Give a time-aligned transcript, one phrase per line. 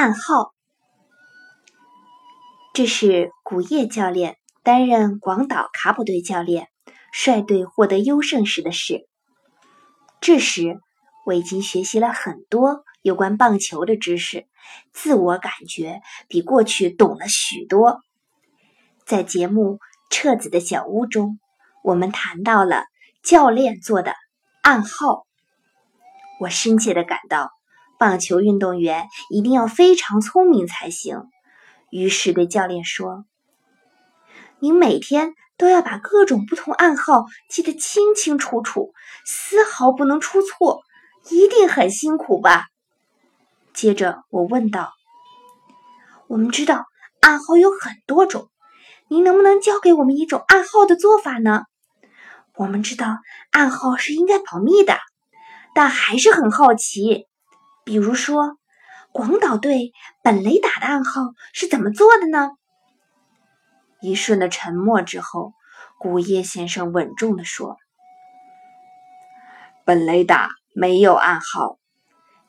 [0.00, 0.54] 暗号。
[2.72, 6.68] 这是古叶教练担任广岛卡普队教练，
[7.12, 9.08] 率队获得优胜时的事。
[10.20, 10.78] 这时，
[11.26, 14.46] 我已经学习了很多有关棒球的知识，
[14.92, 17.98] 自我感觉比过去懂了许多。
[19.04, 19.78] 在节目
[20.10, 21.40] 《彻子的小屋》中，
[21.82, 22.84] 我们谈到了
[23.24, 24.14] 教练做的
[24.62, 25.26] 暗号。
[26.38, 27.50] 我深切的感到，
[27.98, 31.22] 棒球运动员一定要非常聪明才行。
[31.90, 33.24] 于是对教练说
[34.60, 38.92] ：“您每天都要把各种不同暗号记得清清楚楚，
[39.24, 40.82] 丝毫不能出错，
[41.30, 42.66] 一定很辛苦吧？”
[43.74, 44.92] 接着我问道
[46.28, 46.86] ：“我们知道
[47.20, 48.48] 暗号有很多种，
[49.08, 51.64] 您能不能教给我们一种暗号的做法呢？
[52.54, 53.18] 我们知道
[53.50, 54.96] 暗号是应该保密的。”
[55.74, 57.26] 但还是很好奇，
[57.88, 58.58] 比如说，
[59.12, 59.92] 广岛队
[60.22, 61.22] 本垒打的暗号
[61.54, 62.50] 是怎么做的呢？
[64.02, 65.54] 一瞬的沉默之后，
[65.98, 67.78] 古叶先生稳重地说
[69.86, 71.78] ：“本垒打没有暗号，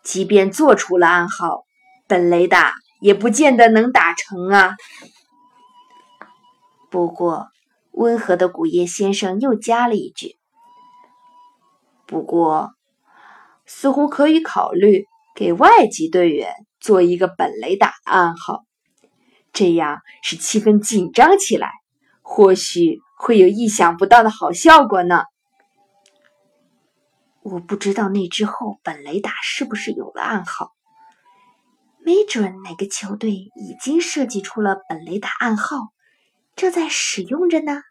[0.04, 1.64] 即便做出了暗号，
[2.06, 4.76] 本垒打也不见得能打成啊。”
[6.92, 7.48] 不过，
[7.92, 10.38] 温和的古叶先生又加了一句
[12.06, 12.74] ：“不过。”
[13.72, 15.06] 似乎可以考虑
[15.40, 18.66] 给外籍队员做一个本垒打暗号，
[19.54, 21.72] 这样使气氛紧张起来，
[22.22, 25.24] 或许会有意想不到的好效果呢。
[27.42, 30.74] 我不知道那之后本雷打是不是有了暗号，
[32.00, 35.78] 没准哪个球队已经设计出了本雷打暗号，
[36.58, 37.82] 正在使用着呢。